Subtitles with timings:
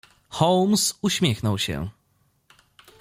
[0.29, 1.89] "Holmes uśmiechnął się."